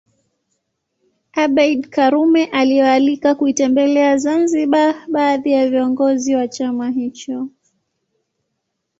[1.35, 7.49] Abeid Karume aliwaalika kuitembelea Zanzibar baadhi ya viongozi wa chama hicho